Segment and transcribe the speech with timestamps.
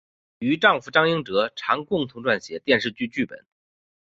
[0.39, 3.45] 与丈夫张英哲常共同撰写电视剧剧本。